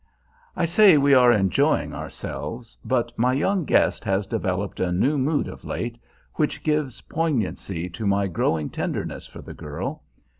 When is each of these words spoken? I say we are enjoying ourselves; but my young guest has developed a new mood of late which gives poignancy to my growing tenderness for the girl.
I 0.55 0.65
say 0.65 0.97
we 0.97 1.13
are 1.13 1.31
enjoying 1.31 1.93
ourselves; 1.93 2.75
but 2.83 3.13
my 3.19 3.33
young 3.33 3.65
guest 3.65 4.03
has 4.03 4.25
developed 4.25 4.79
a 4.79 4.91
new 4.91 5.15
mood 5.19 5.47
of 5.47 5.63
late 5.63 5.99
which 6.33 6.63
gives 6.63 7.01
poignancy 7.01 7.87
to 7.89 8.07
my 8.07 8.25
growing 8.25 8.71
tenderness 8.71 9.27
for 9.27 9.43
the 9.43 9.53
girl. 9.53 10.01